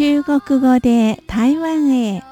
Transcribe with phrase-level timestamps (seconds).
[0.00, 2.22] 中国語で台湾へ。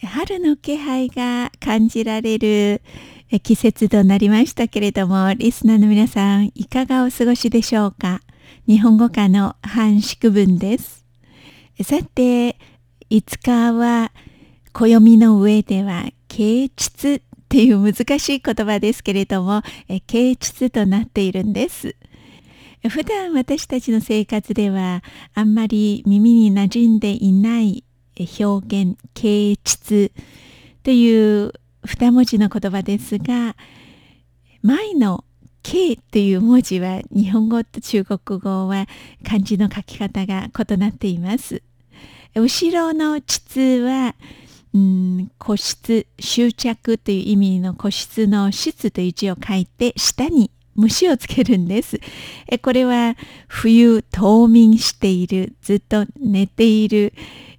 [0.00, 2.80] 春の気配が感じられる
[3.42, 8.22] 季節となりましたけれども、リスナーの皆さん、いかがお過ごしでしょうか？
[8.66, 11.04] 日本語科の半宿文です。
[11.82, 12.56] さて、
[13.10, 14.12] 5日は
[14.72, 19.62] 暦の上では啓蟄っていう難しい言葉ですけれども、
[20.06, 21.96] 啓蟄となっているんです。
[22.88, 25.02] 普段私たちの生活では
[25.34, 27.84] あんまり耳に馴染んでいない
[28.40, 30.12] 表現、啓蟄
[30.82, 31.52] という
[31.88, 33.56] 二文字の言葉ですが
[34.62, 35.24] 前の
[35.62, 38.86] K という文字は日本語と中国語は
[39.24, 41.62] 漢字の書き方が異なっています。
[42.34, 44.14] 後ろの膣は、
[44.74, 52.00] うん、個室執着という意味の個室の質という字を書いて下に虫をつけるんです。
[52.62, 53.16] これは
[53.48, 57.14] 冬冬眠しているずっと寝ている、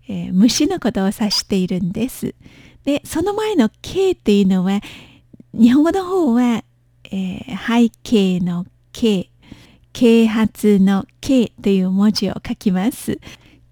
[0.07, 2.35] え、虫のことを指しているんです。
[2.89, 4.81] で、その前の K というのは、
[5.53, 6.63] 日本語の方は、
[7.03, 9.29] えー、背景の K、
[9.93, 13.19] 啓発の K という文字を書きます。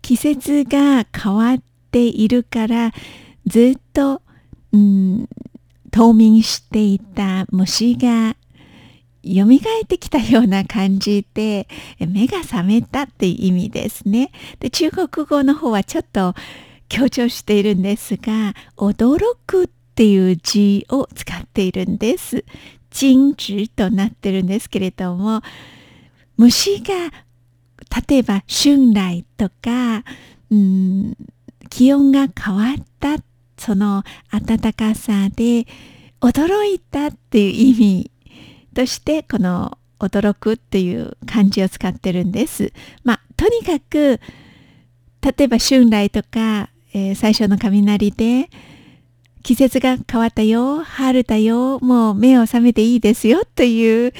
[0.04, 2.92] 季節が変わっているから、
[3.48, 4.22] ずっと、
[4.72, 5.28] うん、
[5.90, 8.36] 冬眠していた虫が
[9.24, 11.68] 蘇ってきたような感じで
[12.00, 14.32] 目が覚めたっていう意味ですね。
[14.60, 16.36] で中国語の方はちょっと
[16.90, 22.44] 強調しているんですが、驚くっていう字を使っているんです。
[22.92, 25.42] 静止となってるんですけれども、
[26.38, 26.94] 虫が
[28.08, 30.04] 例えば春来とか、
[30.52, 31.16] うん、
[31.70, 33.18] 気温が変わった
[33.58, 35.66] その暖かさで
[36.22, 38.12] 驚いたっていう意味
[38.74, 42.72] としてこの驚くっていう漢字を使ってるんです。
[43.04, 44.20] まあとにかく
[45.22, 48.50] 例えば春来とかえー、最初の雷で
[49.44, 54.14] 季節が変わったよ春だよもう目を覚めていいですよという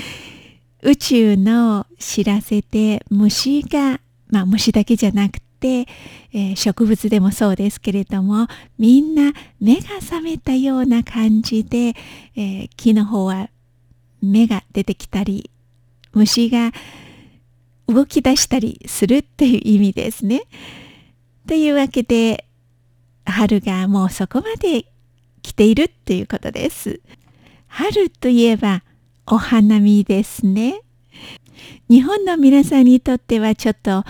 [0.84, 5.80] 宇宙の知らせで虫がまあ虫だけじゃなくて、
[6.32, 8.48] えー、植物でもそうですけれども
[8.78, 11.94] みんな目が覚めたような感じで、
[12.36, 13.50] えー、木の方は
[14.22, 15.52] 芽が出てきたり
[16.14, 16.72] 虫が
[17.88, 20.44] 動き出したりするっていう意味ですね。
[21.48, 22.47] というわけで
[23.32, 24.86] 春がもうそこまで
[25.42, 27.00] 来ているっていうことです。
[27.68, 28.84] 春といえば
[29.26, 30.82] お花見ですね。
[31.90, 34.04] 日本の皆さんにとってはちょっと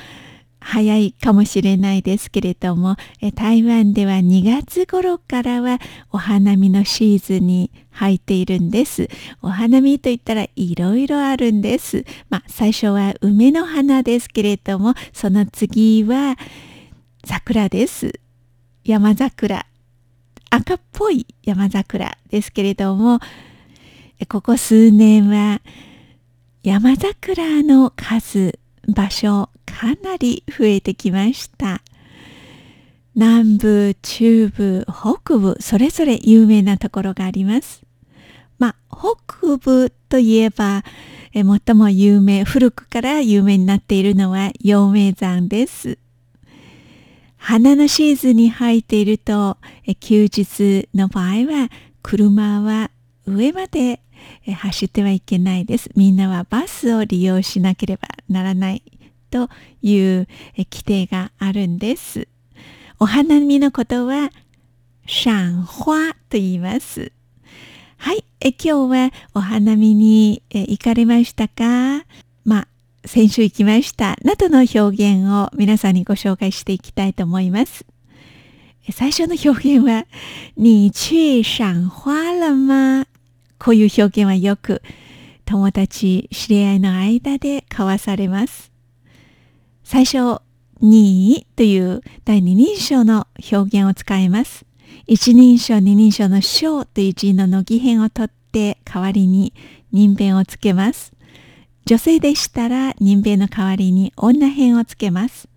[0.59, 2.97] 早いかもしれないですけれども
[3.35, 5.79] 台湾では2月頃からは
[6.11, 9.07] お花見のシーズンに入っているんです
[9.41, 16.35] お花見といったらいろいろあるんですまあ最初は梅の花ですけれどもその次は
[17.23, 18.19] 桜です
[18.87, 19.65] 山桜。
[20.49, 23.19] 赤っぽい山桜ですけれども
[24.29, 25.61] ここ数年は
[26.63, 31.81] 山桜の数場所かなり増えてきました。
[33.13, 37.83] 南部中部北部それぞれ有名なところがあります。
[38.57, 40.85] まあ北部といえば
[41.33, 41.43] 最
[41.75, 45.97] も有名古くから有名になっているのは陽明山です。
[47.49, 49.55] 花のシーズンに入っていると
[50.01, 51.69] 休日の場合は
[52.03, 52.91] 車は
[53.25, 54.01] 上まで
[54.53, 55.89] 走ってはいけないです。
[55.95, 58.83] みんなはバスを利用しなければならない
[59.31, 59.49] と
[59.81, 60.27] いう
[60.57, 62.27] 規定があるんです。
[62.99, 64.29] お花見のことは
[65.05, 67.13] シャン花と言います。
[67.95, 72.03] はい、え今日はお花見に行かれましたか？
[72.43, 72.67] まあ
[73.07, 77.85] 先週行きましたなどの表現を皆さんにご紹介していきたいと思います。
[78.91, 80.05] 最初の表現は、
[80.55, 83.05] 你去賞花了吗？
[83.59, 84.81] こういう表現はよく
[85.45, 88.71] 友達、知り合いの間で交わされます。
[89.83, 90.41] 最初、
[90.79, 94.65] にという第二人称の表現を使います。
[95.07, 99.53] 一人称、二人称の章という字の乃木編を取って代わりに
[99.91, 101.13] 人弁をつけます。
[101.87, 105.47] 女性でしたら人弁の代わりに女編をつけます。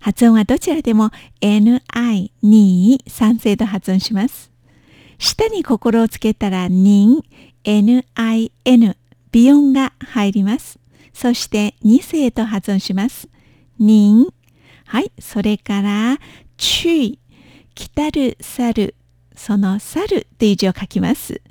[0.00, 1.10] 発音はどちらでも
[1.42, 4.50] ni に賛成と発音します。
[5.18, 7.22] 下に心をつけたら人、
[7.64, 8.96] nin
[9.30, 10.78] 微音が入ります。
[11.12, 13.28] そして2声と発音します。
[13.78, 14.32] 人。
[14.86, 15.12] はい。
[15.18, 16.18] それから、
[16.56, 17.18] 注意。
[17.74, 18.94] 来たる、去る。
[19.36, 21.42] その去るという字を書きます。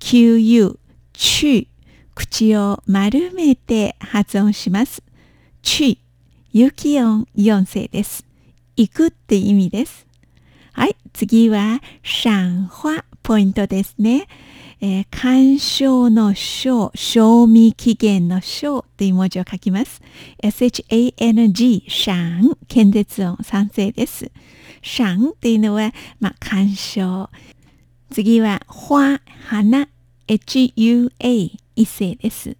[0.00, 0.78] QU、
[1.12, 1.68] 注意。
[2.16, 5.02] 口を丸めて発音します。
[5.60, 5.98] 注意。
[6.50, 8.24] 有機音4声です。
[8.74, 10.06] 行くって意味です。
[10.72, 10.96] はい。
[11.12, 12.30] 次は、賞
[12.70, 14.26] 花ポイントですね。
[14.80, 20.00] えー鑑賞の賞、賞味期限の賞という文字を書きます。
[20.42, 22.12] SHANG、賞、
[22.66, 24.30] 検絶音3声です。
[24.80, 27.28] 賞っていうのは、まあ、鑑賞。
[28.10, 29.88] 次は、花、花、
[30.28, 32.56] HUA、一声です。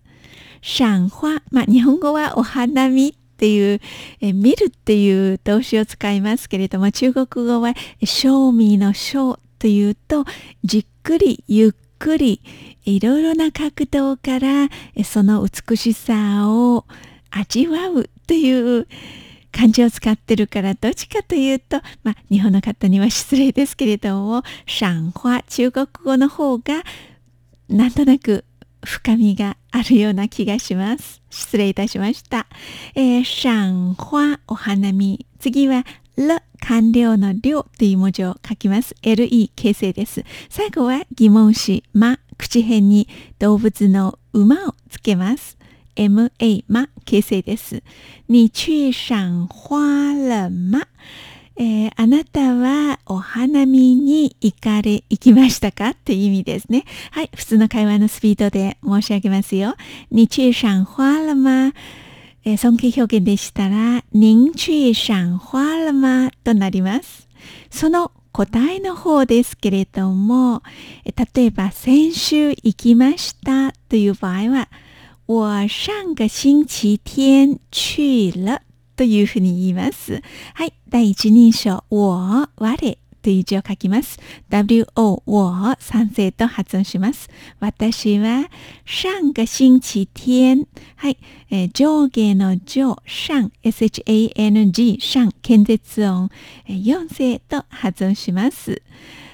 [0.61, 3.81] 賞花、まあ、日本語はお花見っていう、
[4.21, 7.75] え見るっていう動詞を使いますけれども、中国語は、
[8.05, 10.25] 賞味の賞というと、
[10.65, 12.41] じっくり、ゆっくり、
[12.85, 14.69] いろいろな角度から、
[15.05, 16.85] その美しさを
[17.31, 18.87] 味わうという
[19.53, 26.83] 漢字を使ってるから、どっちかというと、まあ、日本の方には失礼ですけれども、賞花、中国語の方が、
[27.69, 28.45] なんとなく
[28.87, 31.21] 深みがあるような気がします。
[31.29, 32.47] 失礼いたしました。
[32.95, 35.27] えー、賞花、お花見。
[35.41, 35.85] 次は、
[36.17, 38.95] 了、完了の了という文字を書きます。
[39.03, 40.25] LE 形成です。
[40.49, 43.09] 最後は疑問詞、ま、口辺に
[43.41, 45.59] 動物の馬をつけます。
[45.97, 47.83] MA、ま、形成です。
[48.29, 50.87] 你去賞花了吗
[51.59, 55.95] えーあなたはお花見に行かれ、行きましたか？
[55.95, 56.85] という意味ですね。
[57.11, 59.75] はい、普通の会話のスピードで申し上げますよ。
[60.11, 61.73] 你去賞花了吗
[62.45, 67.27] えー尊敬表現でしたら、您去賞花了吗となります。
[67.71, 70.63] その答えの方ですけれども、
[71.07, 74.69] え例えば先週行きましたという場合は、
[75.27, 78.61] 我上个星期天去了
[78.97, 80.23] というふうに言います。
[80.55, 80.73] はい。
[80.89, 82.77] 第一人称、我、我
[83.27, 84.21] という字を書きます。
[84.49, 87.29] wo、我、三声と発音します。
[87.59, 88.49] 私は、
[88.85, 90.67] 上个星期天。
[90.95, 91.19] はい。
[91.51, 93.51] えー上下の上、上、shang、
[95.01, 96.31] 上、検絶音、
[96.69, 98.81] えー四声と発音します。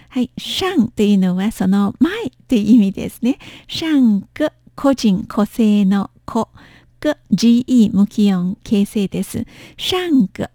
[0.08, 0.30] はい。
[0.38, 3.38] 上というのはその前という意味ですね。
[3.68, 6.48] 上が個人、個性の個。
[7.02, 9.44] が GE 無気音形成です。
[9.76, 10.50] 上が、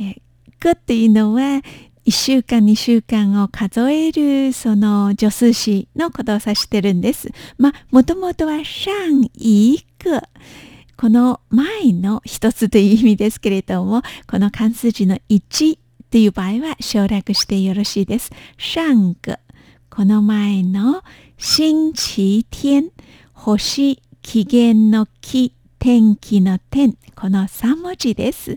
[0.00, 1.62] えー、っていうのは
[2.04, 7.28] 1週間2週間を数えるその助数詞のことを指してるんです。
[7.56, 8.92] まあもともとは上
[9.34, 10.20] 一個
[10.96, 15.80] この前の一つという意味ですけれどもこの漢数字の1っ
[16.10, 18.32] ていう場合は省略してよろしいです。
[18.58, 19.38] 上が
[19.90, 21.02] この前の
[21.38, 22.90] 星期天
[23.32, 28.56] 星期限の期天気の天この3文字です。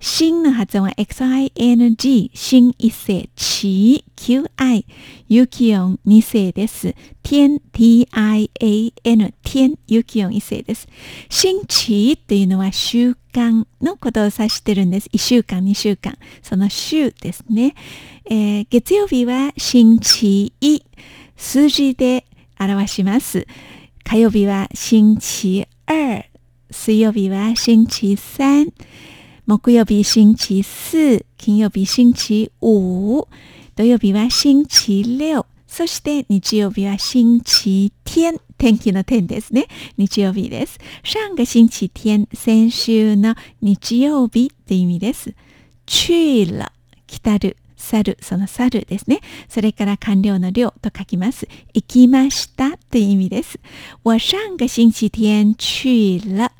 [0.00, 4.84] 新の発音は XING、新一世、地、QI、
[5.28, 6.96] 有機音二世です。
[7.22, 10.88] 天、TIAN、天、有機音一世です。
[11.30, 15.08] 新地というのは週間のことを指してるんです。
[15.10, 16.18] 1週間、2週間。
[16.42, 17.76] その週ですね。
[18.28, 20.84] えー月曜日は新地一、
[21.36, 22.26] 数字で
[22.58, 23.46] 表します。
[24.02, 26.35] 火曜日は星期二、
[26.70, 28.72] 水曜日は星期三、
[29.46, 33.28] 木曜日星期四、金曜日星期五、
[33.76, 39.66] 土曜日は星期六、そして日曜日は星期天、天気の天ですね。
[39.96, 40.78] 日曜日です。
[41.04, 45.34] 上个星期天、先週の日曜日という意味です。
[45.86, 46.72] 去了、
[47.06, 47.56] 来たる。
[47.76, 49.20] 去る、その去るですね。
[49.48, 51.48] それから完了の了と書きます。
[51.74, 53.58] 行きましたという意味です。
[54.04, 56.50] 我上个星期天去了。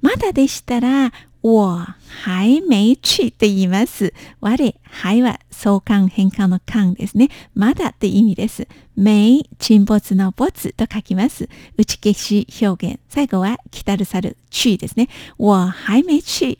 [0.00, 1.12] まだでしたら、
[1.42, 4.12] 我还没去と言います。
[4.40, 7.28] 我、还は相関変換の関ですね。
[7.54, 8.68] まだという意味です。
[8.96, 11.48] 没、沈没の没と書きます。
[11.78, 13.00] 打ち消し表現。
[13.08, 15.08] 最後は来たる去る、去ですね。
[15.38, 16.58] 我还没去。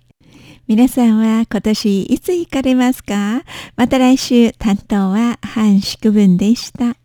[0.70, 3.42] 皆さんは今年いつ行かれますか？
[3.74, 6.99] また来週担当は半宿文でした。